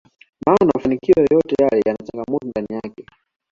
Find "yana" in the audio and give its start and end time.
1.85-1.99